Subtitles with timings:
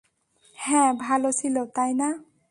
[0.57, 2.09] হ্যাঁ, ভাল ছিল, তাই না?